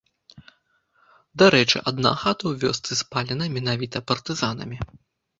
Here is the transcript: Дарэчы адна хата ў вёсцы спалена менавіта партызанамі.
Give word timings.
Дарэчы 1.41 1.77
адна 1.91 2.13
хата 2.21 2.43
ў 2.51 2.69
вёсцы 2.69 2.97
спалена 3.01 3.45
менавіта 3.59 3.97
партызанамі. 4.13 4.77